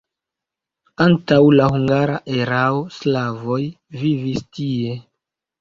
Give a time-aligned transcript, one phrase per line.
[1.05, 3.61] Antaŭ la hungara erao slavoj
[4.07, 5.01] vivis tie.